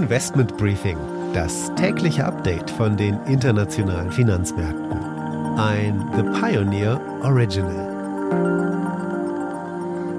[0.00, 0.96] Investment Briefing,
[1.34, 4.98] das tägliche Update von den internationalen Finanzmärkten.
[5.58, 7.86] Ein The Pioneer Original.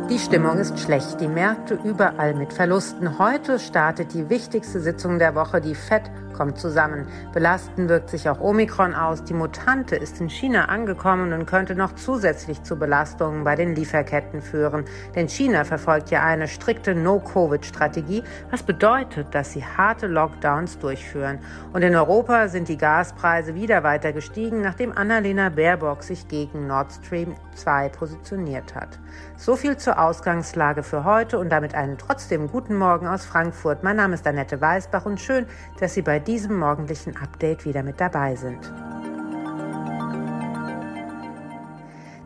[0.07, 3.17] Die Stimmung ist schlecht, die Märkte überall mit Verlusten.
[3.17, 7.07] Heute startet die wichtigste Sitzung der Woche, die FED kommt zusammen.
[7.33, 9.23] Belastend wirkt sich auch Omikron aus.
[9.23, 14.41] Die Mutante ist in China angekommen und könnte noch zusätzlich zu Belastungen bei den Lieferketten
[14.41, 14.85] führen.
[15.15, 21.39] Denn China verfolgt ja eine strikte No-Covid-Strategie, was bedeutet, dass sie harte Lockdowns durchführen.
[21.73, 26.91] Und in Europa sind die Gaspreise wieder weiter gestiegen, nachdem Annalena Baerbock sich gegen Nord
[26.91, 28.99] Stream 2 positioniert hat.
[29.37, 33.83] So viel zur Ausgangslage für heute und damit einen trotzdem guten Morgen aus Frankfurt.
[33.83, 35.45] Mein Name ist Annette Weißbach und schön,
[35.79, 38.71] dass Sie bei diesem morgendlichen Update wieder mit dabei sind.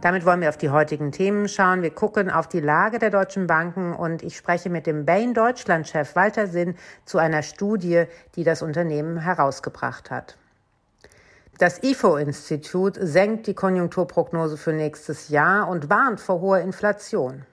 [0.06, 1.82] Damit wollen wir auf die heutigen Themen schauen.
[1.82, 6.16] Wir gucken auf die Lage der deutschen Banken und ich spreche mit dem Bain Deutschland-Chef
[6.16, 6.76] Walter Sinn
[7.06, 8.04] zu einer Studie,
[8.36, 10.38] die das Unternehmen herausgebracht hat.
[11.58, 17.44] Das IFO-Institut senkt die Konjunkturprognose für nächstes Jahr und warnt vor hoher Inflation.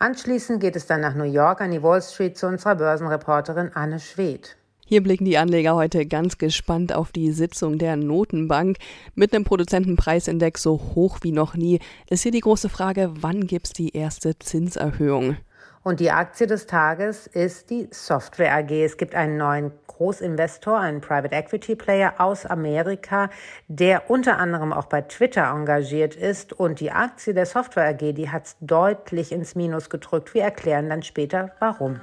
[0.00, 4.00] Anschließend geht es dann nach New York an die Wall Street zu unserer Börsenreporterin Anne
[4.00, 4.56] Schwedt.
[4.90, 8.76] Hier blicken die Anleger heute ganz gespannt auf die Sitzung der Notenbank.
[9.14, 13.66] Mit einem Produzentenpreisindex so hoch wie noch nie ist hier die große Frage, wann gibt
[13.66, 15.36] es die erste Zinserhöhung?
[15.84, 18.72] Und die Aktie des Tages ist die Software AG.
[18.72, 23.30] Es gibt einen neuen Großinvestor, einen Private Equity Player aus Amerika,
[23.68, 26.52] der unter anderem auch bei Twitter engagiert ist.
[26.52, 30.34] Und die Aktie der Software AG, die hat es deutlich ins Minus gedrückt.
[30.34, 32.00] Wir erklären dann später, warum.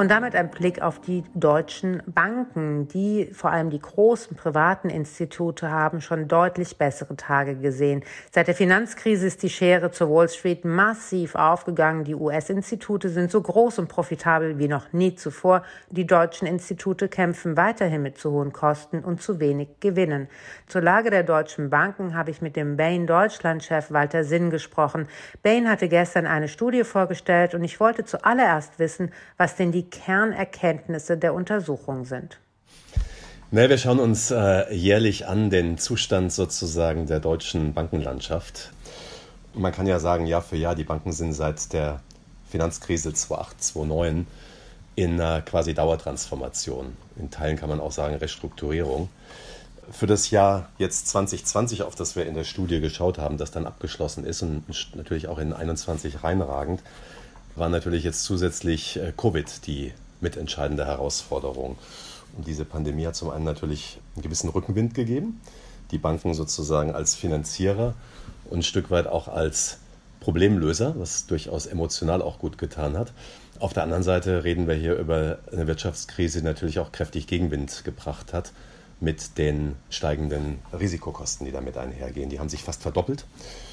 [0.00, 2.88] Und damit ein Blick auf die deutschen Banken.
[2.88, 8.02] Die, vor allem die großen privaten Institute, haben schon deutlich bessere Tage gesehen.
[8.32, 12.04] Seit der Finanzkrise ist die Schere zur Wall Street massiv aufgegangen.
[12.04, 15.64] Die US-Institute sind so groß und profitabel wie noch nie zuvor.
[15.90, 20.28] Die deutschen Institute kämpfen weiterhin mit zu hohen Kosten und zu wenig Gewinnen.
[20.66, 25.08] Zur Lage der deutschen Banken habe ich mit dem Bain Deutschland-Chef Walter Sinn gesprochen.
[25.42, 31.16] Bain hatte gestern eine Studie vorgestellt und ich wollte zuallererst wissen, was denn die Kernerkenntnisse
[31.16, 32.38] der Untersuchung sind?
[33.50, 38.70] Na, wir schauen uns äh, jährlich an den Zustand sozusagen der deutschen Bankenlandschaft.
[39.54, 42.00] Man kann ja sagen, Jahr für Jahr, die Banken sind seit der
[42.48, 44.26] Finanzkrise 2008, 2009
[44.94, 46.96] in einer quasi Dauertransformation.
[47.16, 49.08] In Teilen kann man auch sagen Restrukturierung.
[49.90, 53.66] Für das Jahr jetzt 2020, auf das wir in der Studie geschaut haben, das dann
[53.66, 54.64] abgeschlossen ist und
[54.94, 56.82] natürlich auch in 2021 reinragend,
[57.56, 61.78] war natürlich jetzt zusätzlich äh, Covid die mitentscheidende Herausforderung.
[62.36, 65.40] Und diese Pandemie hat zum einen natürlich einen gewissen Rückenwind gegeben,
[65.90, 67.94] die Banken sozusagen als Finanzierer
[68.48, 69.78] und ein Stück weit auch als
[70.20, 73.12] Problemlöser, was durchaus emotional auch gut getan hat.
[73.58, 77.84] Auf der anderen Seite reden wir hier über eine Wirtschaftskrise, die natürlich auch kräftig Gegenwind
[77.84, 78.52] gebracht hat
[79.00, 82.28] mit den steigenden Risikokosten, die damit einhergehen.
[82.28, 83.26] Die haben sich fast verdoppelt,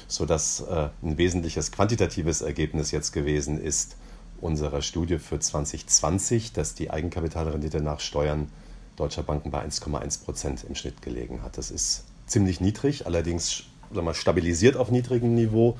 [0.06, 3.96] sodass äh, ein wesentliches quantitatives Ergebnis jetzt gewesen ist
[4.40, 8.48] unserer Studie für 2020, dass die Eigenkapitalrendite nach Steuern
[8.96, 11.58] deutscher Banken bei 1,1 Prozent im Schnitt gelegen hat.
[11.58, 15.78] Das ist ziemlich niedrig, allerdings sagen wir, stabilisiert auf niedrigem Niveau.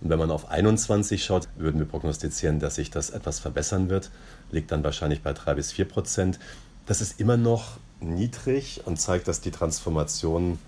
[0.00, 4.10] Und wenn man auf 21 schaut, würden wir prognostizieren, dass sich das etwas verbessern wird,
[4.50, 6.38] liegt dann wahrscheinlich bei 3 bis 4 Prozent.
[6.86, 10.58] Das ist immer noch niedrig und zeigt, dass die Transformation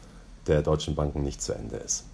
[0.47, 2.05] der deutschen Banken nicht zu Ende ist.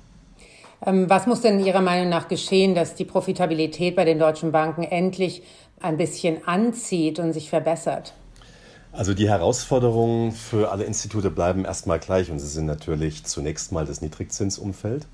[0.85, 4.83] Ähm, was muss denn Ihrer Meinung nach geschehen, dass die Profitabilität bei den deutschen Banken
[4.83, 5.43] endlich
[5.81, 8.13] ein bisschen anzieht und sich verbessert?
[8.93, 13.85] Also die Herausforderungen für alle Institute bleiben erstmal gleich und sie sind natürlich zunächst mal
[13.85, 15.07] das Niedrigzinsumfeld,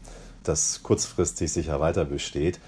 [0.44, 2.60] das kurzfristig sicher weiter besteht.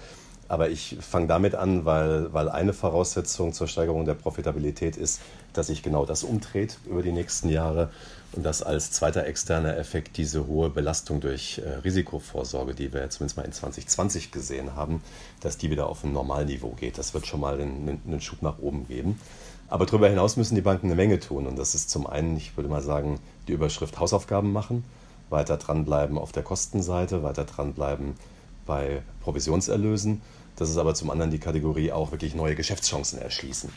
[0.47, 5.21] Aber ich fange damit an, weil, weil eine Voraussetzung zur Steigerung der Profitabilität ist,
[5.53, 7.89] dass sich genau das umdreht über die nächsten Jahre
[8.33, 13.37] und dass als zweiter externer Effekt diese hohe Belastung durch äh, Risikovorsorge, die wir zumindest
[13.37, 15.01] mal in 2020 gesehen haben,
[15.39, 16.97] dass die wieder auf ein Normalniveau geht.
[16.97, 19.19] Das wird schon mal einen, einen Schub nach oben geben.
[19.67, 21.47] Aber darüber hinaus müssen die Banken eine Menge tun.
[21.47, 24.83] Und das ist zum einen, ich würde mal sagen, die Überschrift Hausaufgaben machen,
[25.29, 28.13] weiter dranbleiben auf der Kostenseite, weiter dranbleiben
[28.65, 30.21] bei Provisionserlösen.
[30.55, 33.69] Das ist aber zum anderen die Kategorie auch wirklich neue Geschäftschancen erschließen.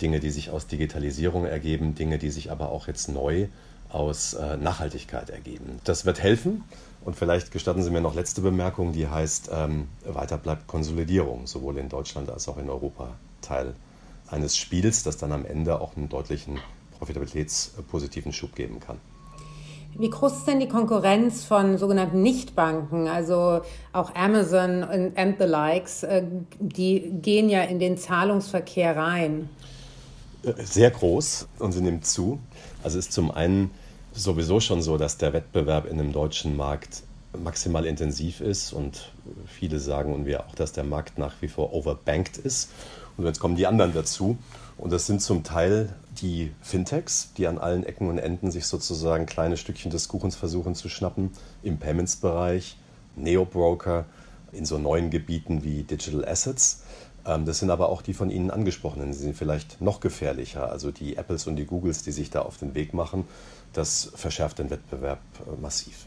[0.00, 3.48] Dinge, die sich aus Digitalisierung ergeben, Dinge, die sich aber auch jetzt neu
[3.90, 5.80] aus äh, Nachhaltigkeit ergeben.
[5.84, 6.64] Das wird helfen.
[7.04, 11.76] Und vielleicht gestatten Sie mir noch letzte Bemerkung, die heißt, ähm, weiter bleibt Konsolidierung, sowohl
[11.76, 13.74] in Deutschland als auch in Europa Teil
[14.26, 16.58] eines Spiels, das dann am Ende auch einen deutlichen
[16.98, 18.98] profitabilitätspositiven Schub geben kann.
[19.96, 23.60] Wie groß ist denn die Konkurrenz von sogenannten Nichtbanken, also
[23.92, 26.24] auch Amazon und, and the likes, äh,
[26.58, 29.48] die gehen ja in den Zahlungsverkehr rein?
[30.42, 32.40] Äh, sehr groß und sie nimmt zu.
[32.82, 33.70] Also ist zum einen
[34.12, 37.02] sowieso schon so, dass der Wettbewerb in dem deutschen Markt
[37.42, 39.12] maximal intensiv ist und
[39.46, 42.70] viele sagen und wir auch, dass der Markt nach wie vor overbanked ist.
[43.16, 44.38] Und jetzt kommen die anderen dazu.
[44.76, 49.26] Und das sind zum Teil die Fintechs, die an allen Ecken und Enden sich sozusagen
[49.26, 51.30] kleine Stückchen des Kuchens versuchen zu schnappen
[51.62, 52.76] im Payments-Bereich,
[53.16, 54.06] Neo-Broker
[54.52, 56.82] in so neuen Gebieten wie Digital Assets.
[57.26, 59.12] Ähm, das sind aber auch die von Ihnen angesprochenen.
[59.12, 60.70] Sie sind vielleicht noch gefährlicher.
[60.70, 63.24] Also die Apples und die Googles, die sich da auf den Weg machen,
[63.72, 66.06] das verschärft den Wettbewerb äh, massiv.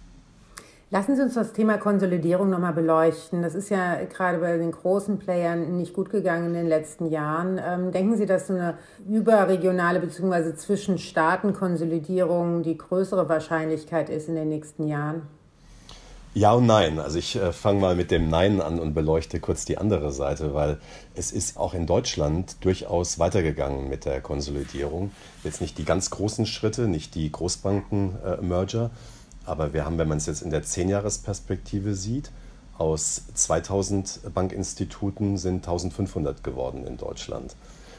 [0.90, 3.42] Lassen Sie uns das Thema Konsolidierung nochmal beleuchten.
[3.42, 7.60] Das ist ja gerade bei den großen Playern nicht gut gegangen in den letzten Jahren.
[7.62, 10.56] Ähm, denken Sie, dass so eine überregionale bzw.
[10.56, 15.24] Zwischenstaaten-Konsolidierung die größere Wahrscheinlichkeit ist in den nächsten Jahren?
[16.34, 17.00] Ja und nein.
[17.00, 20.54] Also ich äh, fange mal mit dem Nein an und beleuchte kurz die andere Seite,
[20.54, 20.78] weil
[21.16, 25.12] es ist auch in Deutschland durchaus weitergegangen mit der Konsolidierung.
[25.44, 28.90] Jetzt nicht die ganz großen Schritte, nicht die Großbanken-Merger, äh,
[29.48, 32.32] aber wir haben, wenn man es jetzt in der Zehnjahresperspektive sieht,
[32.78, 37.56] aus 2000 Bankinstituten sind 1500 geworden in Deutschland.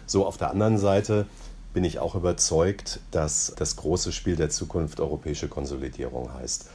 [0.06, 1.26] So, auf der anderen Seite
[1.74, 6.66] bin ich auch überzeugt, dass das große Spiel der Zukunft europäische Konsolidierung heißt.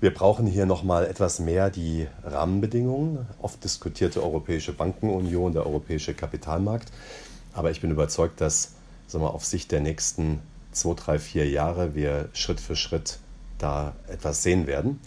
[0.00, 6.90] Wir brauchen hier nochmal etwas mehr die Rahmenbedingungen, oft diskutierte Europäische Bankenunion, der europäische Kapitalmarkt.
[7.52, 8.72] Aber ich bin überzeugt, dass
[9.06, 10.40] sagen wir, auf Sicht der nächsten
[10.72, 13.18] zwei, drei, vier Jahre wir Schritt für Schritt
[13.62, 15.00] da etwas sehen werden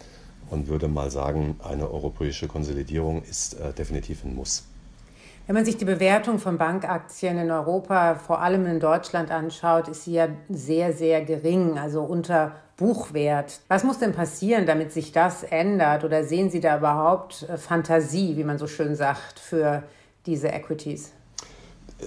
[0.49, 4.63] und würde mal sagen, eine europäische Konsolidierung ist äh, definitiv ein Muss.
[5.47, 10.05] Wenn man sich die Bewertung von Bankaktien in Europa, vor allem in Deutschland anschaut, ist
[10.05, 13.61] sie ja sehr, sehr gering, also unter Buchwert.
[13.67, 16.03] Was muss denn passieren, damit sich das ändert?
[16.03, 19.83] Oder sehen Sie da überhaupt äh, Fantasie, wie man so schön sagt, für
[20.25, 21.11] diese Equities?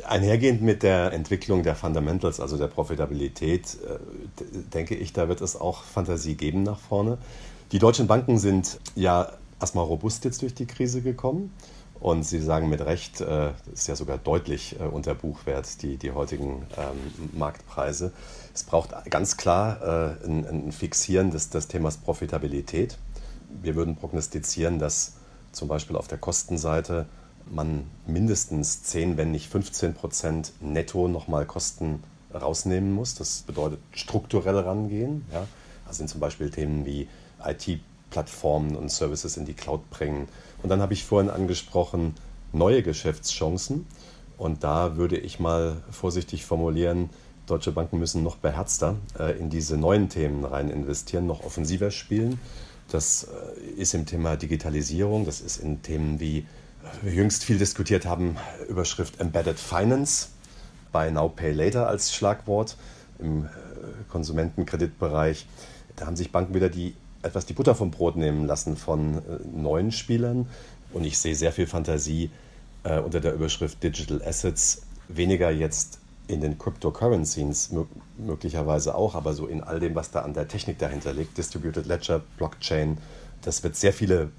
[0.06, 3.99] Einhergehend mit der Entwicklung der Fundamentals, also der Profitabilität, äh,
[4.73, 7.19] denke ich, da wird es auch Fantasie geben nach vorne.
[7.73, 11.53] Die deutschen Banken sind ja erstmal robust jetzt durch die Krise gekommen.
[12.00, 15.97] Und Sie sagen mit Recht, äh, das ist ja sogar deutlich äh, unter Buchwert, die,
[15.97, 18.12] die heutigen ähm, Marktpreise.
[18.55, 22.99] Es braucht ganz klar ein, ein Fixieren des, des Themas Profitabilität.
[23.62, 25.15] Wir würden prognostizieren, dass
[25.53, 27.06] zum Beispiel auf der Kostenseite
[27.50, 32.03] man mindestens 10, wenn nicht 15 Prozent netto nochmal Kosten
[32.35, 33.15] rausnehmen muss.
[33.15, 35.25] Das bedeutet strukturell rangehen.
[35.33, 35.47] Ja.
[35.87, 37.09] Das sind zum Beispiel Themen wie
[37.45, 40.29] IT-Plattformen und Services in die Cloud bringen.
[40.62, 42.15] Und dann habe ich vorhin angesprochen,
[42.53, 43.87] neue Geschäftschancen.
[44.37, 47.11] Und da würde ich mal vorsichtig formulieren,
[47.47, 52.39] deutsche Banken müssen noch beherzter äh, in diese neuen Themen rein investieren, noch offensiver spielen.
[52.91, 56.47] Das äh, ist im Thema Digitalisierung, das ist in Themen wie
[57.02, 58.36] jüngst viel diskutiert haben,
[58.69, 60.28] Überschrift Embedded Finance,
[60.92, 62.76] bei Now Pay Later als Schlagwort
[63.19, 63.48] im äh,
[64.08, 65.46] Konsumentenkreditbereich.
[65.96, 69.20] Da haben sich Banken wieder die, etwas die Butter vom Brot nehmen lassen von äh,
[69.52, 70.46] neuen Spielern.
[70.92, 72.30] Und ich sehe sehr viel Fantasie
[72.84, 74.82] äh, unter der Überschrift Digital Assets.
[75.08, 77.70] Weniger jetzt in den Cryptocurrencies
[78.18, 81.38] möglicherweise auch, aber so in all dem, was da an der Technik dahinter liegt.
[81.38, 82.99] Distributed Ledger, Blockchain,
[83.42, 84.30] das wird sehr viele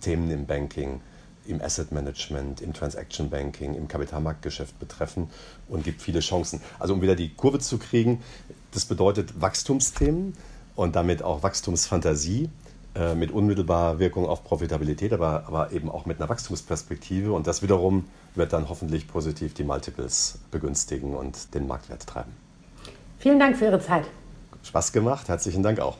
[0.00, 1.00] Themen im Banking
[1.46, 5.30] im Asset Management, im Transaction Banking, im Kapitalmarktgeschäft betreffen
[5.68, 6.60] und gibt viele Chancen.
[6.78, 8.22] Also um wieder die Kurve zu kriegen,
[8.72, 10.34] das bedeutet Wachstumsthemen
[10.76, 12.48] und damit auch Wachstumsfantasie
[12.94, 17.32] äh, mit unmittelbarer Wirkung auf Profitabilität, aber, aber eben auch mit einer Wachstumsperspektive.
[17.32, 22.32] Und das wiederum wird dann hoffentlich positiv die Multiples begünstigen und den Marktwert treiben.
[23.18, 24.04] Vielen Dank für Ihre Zeit.
[24.62, 25.96] Spaß gemacht, herzlichen Dank auch.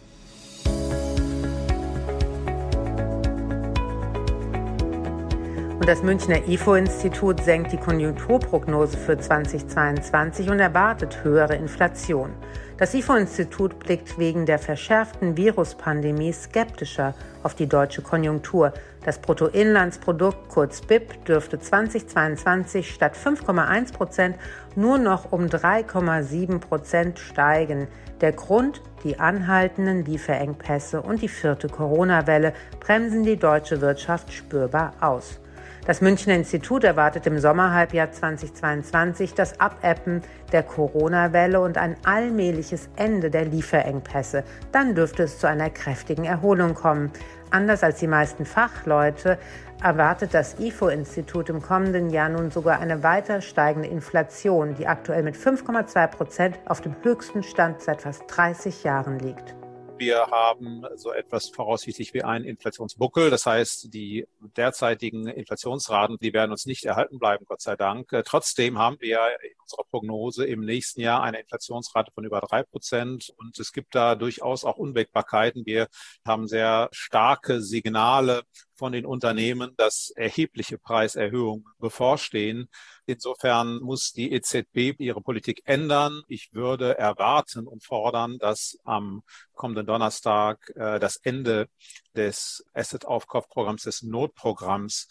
[5.85, 12.31] Und das Münchner IFO-Institut senkt die Konjunkturprognose für 2022 und erwartet höhere Inflation.
[12.79, 17.13] Das IFO-Institut blickt wegen der verschärften Viruspandemie skeptischer
[17.43, 18.73] auf die deutsche Konjunktur.
[19.05, 24.37] Das Bruttoinlandsprodukt, kurz BIP, dürfte 2022 statt 5,1 Prozent
[24.77, 27.89] nur noch um 3,7 Prozent steigen.
[28.23, 35.41] Der Grund, die anhaltenden Lieferengpässe und die vierte Corona-Welle bremsen die deutsche Wirtschaft spürbar aus.
[35.87, 43.31] Das Münchner Institut erwartet im Sommerhalbjahr 2022 das Abebben der Corona-Welle und ein allmähliches Ende
[43.31, 44.45] der Lieferengpässe.
[44.73, 47.13] Dann dürfte es zu einer kräftigen Erholung kommen.
[47.51, 49.39] Anders als die meisten Fachleute
[49.83, 55.37] erwartet das IFO-Institut im kommenden Jahr nun sogar eine weiter steigende Inflation, die aktuell mit
[55.37, 59.55] 5,2 Prozent auf dem höchsten Stand seit fast 30 Jahren liegt.
[59.97, 63.31] Wir haben so etwas voraussichtlich wie einen Inflationsbuckel.
[63.31, 68.11] Das heißt, die derzeitigen Inflationsraten, die werden uns nicht erhalten bleiben, Gott sei Dank.
[68.25, 73.33] Trotzdem haben wir in unserer Prognose im nächsten Jahr eine Inflationsrate von über drei Prozent.
[73.37, 75.65] Und es gibt da durchaus auch Unwägbarkeiten.
[75.65, 75.87] Wir
[76.27, 78.43] haben sehr starke Signale
[78.77, 82.69] von den Unternehmen, dass erhebliche Preiserhöhungen bevorstehen.
[83.07, 86.23] Insofern muss die EZB ihre Politik ändern.
[86.29, 91.69] Ich würde erwarten und fordern, dass am kommenden Donnerstag äh, das Ende
[92.15, 95.09] des Asset-Aufkaufprogramms, des Notprogramms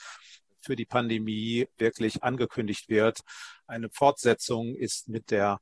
[0.64, 3.20] für die Pandemie wirklich angekündigt wird.
[3.68, 5.60] Eine Fortsetzung ist mit der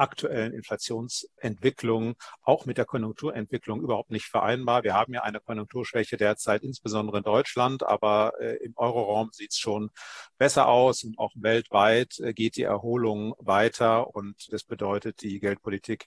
[0.00, 4.82] aktuellen Inflationsentwicklung, auch mit der Konjunkturentwicklung überhaupt nicht vereinbar.
[4.82, 9.58] Wir haben ja eine Konjunkturschwäche derzeit, insbesondere in Deutschland, aber äh, im Euroraum sieht es
[9.58, 9.90] schon
[10.38, 16.06] besser aus und auch weltweit äh, geht die Erholung weiter und das bedeutet, die Geldpolitik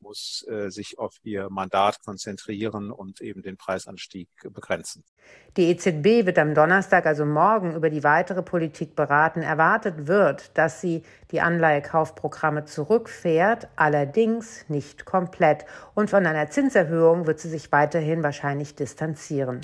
[0.00, 5.04] muss äh, sich auf ihr Mandat konzentrieren und eben den Preisanstieg begrenzen.
[5.56, 9.42] Die EZB wird am Donnerstag, also morgen, über die weitere Politik beraten.
[9.42, 15.64] Erwartet wird, dass sie die Anleihekaufprogramme zurückfährt, allerdings nicht komplett.
[15.94, 19.60] Und von einer Zinserhöhung wird sie sich weiterhin wahrscheinlich distanzieren.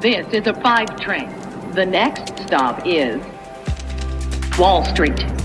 [0.00, 1.28] This is a five train.
[1.74, 3.20] The next stop is
[4.58, 5.39] Wall Street.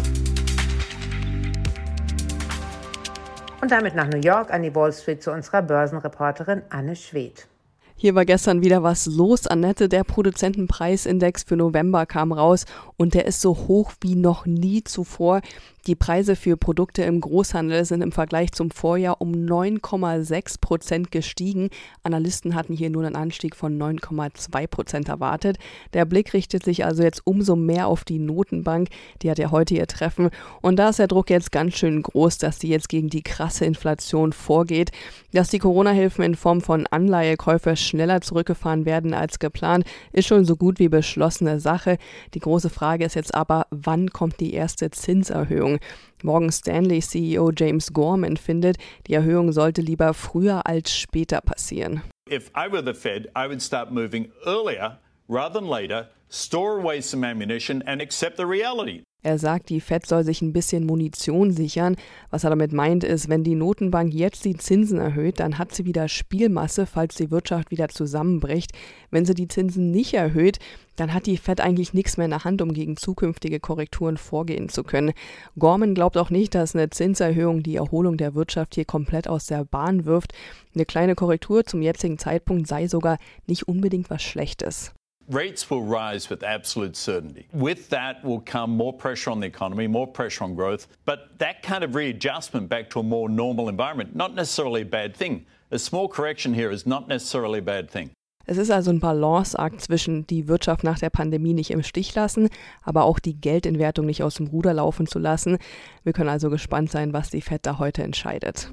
[3.66, 7.48] Und damit nach New York an die Wall Street zu unserer Börsenreporterin Anne Schwedt.
[7.98, 9.48] Hier war gestern wieder was los.
[9.48, 12.66] Annette, der Produzentenpreisindex für November kam raus
[12.98, 15.40] und der ist so hoch wie noch nie zuvor.
[15.88, 21.70] Die Preise für Produkte im Großhandel sind im Vergleich zum Vorjahr um 9,6 Prozent gestiegen.
[22.02, 25.58] Analysten hatten hier nur einen Anstieg von 9,2 Prozent erwartet.
[25.94, 28.90] Der Blick richtet sich also jetzt umso mehr auf die Notenbank.
[29.22, 30.32] Die hat ja heute ihr Treffen.
[30.62, 33.66] Und da ist der Druck jetzt ganz schön groß, dass die jetzt gegen die krasse
[33.66, 34.92] Inflation vorgeht.
[35.34, 40.56] Dass die Corona-Hilfen in Form von Anleihekäufe schneller zurückgefahren werden als geplant, ist schon so
[40.56, 41.98] gut wie beschlossene Sache.
[42.34, 45.46] Die große Frage ist jetzt aber, wann kommt die erste Zinserhöhung?
[45.66, 45.80] Erhöhung.
[46.24, 48.78] Morgan Stanley CEO James Gorman findet,
[49.08, 52.02] die Erhöhung sollte lieber früher als später passieren.
[52.30, 55.00] If I were the Fed, I would start moving earlier
[55.30, 59.04] rather than later, store away some ammunition and accept the reality.
[59.26, 61.96] Er sagt, die Fed soll sich ein bisschen Munition sichern.
[62.30, 65.84] Was er damit meint, ist, wenn die Notenbank jetzt die Zinsen erhöht, dann hat sie
[65.86, 68.74] wieder Spielmasse, falls die Wirtschaft wieder zusammenbricht.
[69.10, 70.60] Wenn sie die Zinsen nicht erhöht,
[70.96, 74.70] dann hat die Fed eigentlich nichts mehr in der Hand, um gegen zukünftige Korrekturen vorgehen
[74.70, 75.14] zu können.
[75.58, 79.66] Gorman glaubt auch nicht, dass eine Zinserhöhung die Erholung der Wirtschaft hier komplett aus der
[79.66, 80.34] Bahn wirft.
[80.76, 83.18] Eine kleine Korrektur zum jetzigen Zeitpunkt sei sogar
[83.48, 84.94] nicht unbedingt was Schlechtes.
[85.28, 87.48] Rates will rise with absolute certainty.
[87.52, 90.88] With that will come more pressure on the economy, more pressure on growth.
[91.04, 95.16] But that kind of readjustment back to a more normal environment, not necessarily a bad
[95.16, 95.48] thing.
[95.72, 98.12] A small correction here is not necessarily a bad thing.
[98.48, 102.50] Es ist also ein Balanceakt zwischen die Wirtschaft nach der Pandemie nicht im Stich lassen,
[102.84, 105.58] aber auch die Geldentwertung nicht aus dem Ruder laufen zu lassen.
[106.04, 108.72] Wir können also gespannt sein, was die FED da heute entscheidet.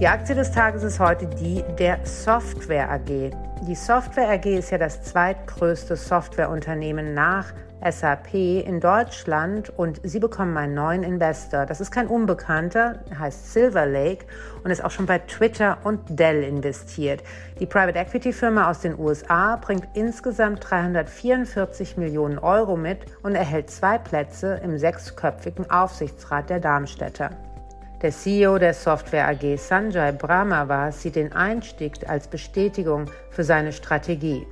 [0.00, 3.30] Die Aktie des Tages ist heute die der Software AG.
[3.68, 7.52] Die Software AG ist ja das zweitgrößte Softwareunternehmen nach
[7.88, 11.66] SAP in Deutschland und sie bekommen einen neuen Investor.
[11.66, 14.24] Das ist kein Unbekannter, heißt Silver Lake
[14.64, 17.22] und ist auch schon bei Twitter und Dell investiert.
[17.60, 23.70] Die Private Equity Firma aus den USA bringt insgesamt 344 Millionen Euro mit und erhält
[23.70, 27.30] zwei Plätze im sechsköpfigen Aufsichtsrat der Darmstädter.
[28.02, 34.44] Der CEO der Software AG Sanjay Brahmawar sieht den Einstieg als Bestätigung für seine Strategie.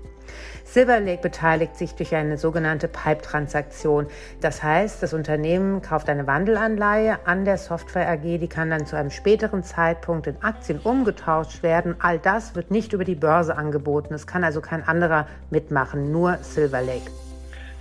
[0.64, 4.06] Silver Lake beteiligt sich durch eine sogenannte Pipe-Transaktion.
[4.40, 8.94] Das heißt, das Unternehmen kauft eine Wandelanleihe an der Software AG, die kann dann zu
[8.94, 11.96] einem späteren Zeitpunkt in Aktien umgetauscht werden.
[11.98, 14.14] All das wird nicht über die Börse angeboten.
[14.14, 17.10] Es kann also kein anderer mitmachen, nur Silver Lake.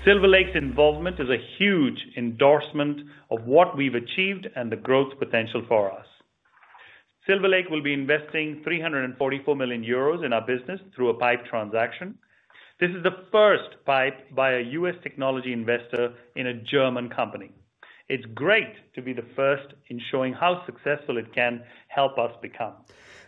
[0.06, 3.02] Silver Lake's involvement is a huge endorsement
[3.32, 6.06] of what we've achieved and the growth potential for us.
[7.28, 12.18] Silver Lake will be investing 344 million euros in our business through a PIPE transaction.
[12.80, 14.96] This is the first PIPE by a U.S.
[15.04, 17.52] technology investor in a German company.
[18.08, 22.76] It's great to be the first in showing how successful it can help us become.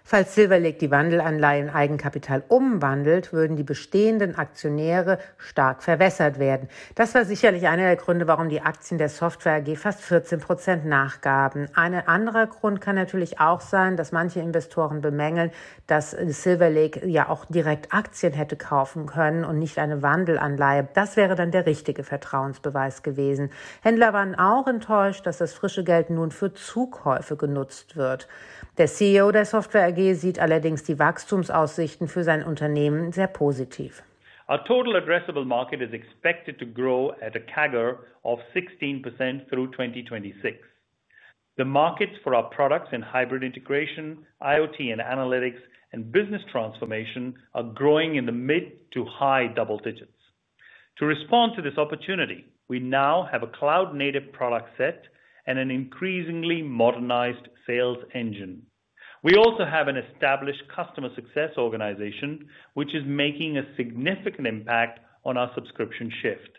[0.03, 6.67] Falls Silver Lake die Wandelanleihe in Eigenkapital umwandelt, würden die bestehenden Aktionäre stark verwässert werden.
[6.95, 10.85] Das war sicherlich einer der Gründe, warum die Aktien der Software AG fast 14 Prozent
[10.85, 11.67] nachgaben.
[11.75, 15.51] Ein anderer Grund kann natürlich auch sein, dass manche Investoren bemängeln,
[15.87, 20.87] dass Silver Lake ja auch direkt Aktien hätte kaufen können und nicht eine Wandelanleihe.
[20.93, 23.51] Das wäre dann der richtige Vertrauensbeweis gewesen.
[23.81, 28.27] Händler waren auch enttäuscht, dass das frische Geld nun für Zukäufe genutzt wird.
[28.77, 34.03] Der CEO der Software AG sieht allerdings die Wachstumsaussichten für sein Unternehmen sehr positiv.
[34.47, 40.57] Our total addressable market is expected to grow at a CAGR of 16% through 2026.
[41.57, 45.59] The markets for our products in hybrid integration, IoT and analytics,
[45.93, 50.11] and business transformation are growing in the mid to high double digits.
[50.99, 55.03] To respond to this opportunity, we now have a cloud-native product set
[55.45, 58.65] and an increasingly modernized sales engine.
[59.23, 65.37] We also have an established customer success organization, which is making a significant impact on
[65.37, 66.57] our subscription shift.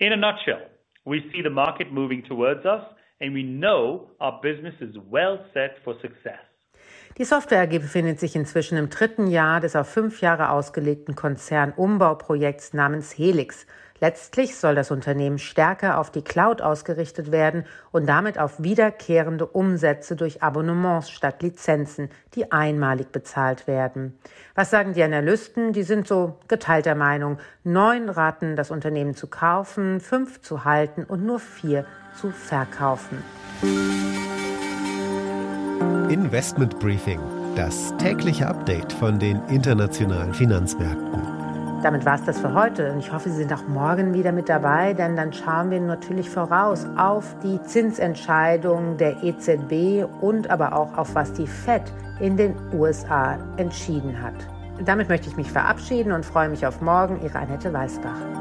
[0.00, 0.62] In a nutshell,
[1.04, 2.84] we see the market moving towards us,
[3.20, 6.40] and we know our business is well set for success.
[7.16, 12.74] Die Software AG befindet sich inzwischen im dritten Jahr des auf fünf Jahre ausgelegten Konzernumbauprojekts
[12.74, 13.66] namens Helix.
[14.00, 20.14] Letztlich soll das Unternehmen stärker auf die Cloud ausgerichtet werden und damit auf wiederkehrende Umsätze
[20.14, 24.18] durch Abonnements statt Lizenzen, die einmalig bezahlt werden.
[24.54, 25.72] Was sagen die Analysten?
[25.72, 27.38] Die sind so geteilter Meinung.
[27.64, 31.84] Neun raten das Unternehmen zu kaufen, fünf zu halten und nur vier
[32.20, 33.22] zu verkaufen.
[36.08, 37.20] Investment Briefing,
[37.54, 41.27] das tägliche Update von den internationalen Finanzmärkten.
[41.82, 44.48] Damit war es das für heute und ich hoffe, Sie sind auch morgen wieder mit
[44.48, 50.98] dabei, denn dann schauen wir natürlich voraus auf die Zinsentscheidung der EZB und aber auch
[50.98, 51.82] auf was die Fed
[52.18, 54.34] in den USA entschieden hat.
[54.84, 57.20] Damit möchte ich mich verabschieden und freue mich auf morgen.
[57.22, 58.37] Ihre Annette Weißbach.